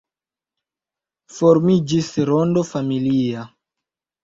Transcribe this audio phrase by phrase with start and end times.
[1.35, 3.47] Formiĝis rondo familia.